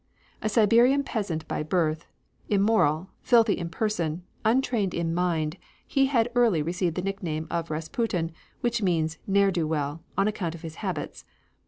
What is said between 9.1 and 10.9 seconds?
"ne'er do well," on account of his